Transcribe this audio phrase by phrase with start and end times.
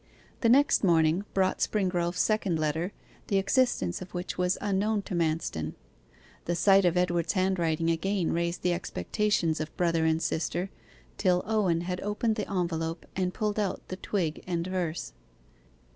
[0.39, 2.91] The next morning brought Springrove's second letter,
[3.27, 5.75] the existence of which was unknown to Manston.
[6.45, 10.71] The sight of Edward's handwriting again raised the expectations of brother and sister,
[11.19, 15.13] till Owen had opened the envelope and pulled out the twig and verse.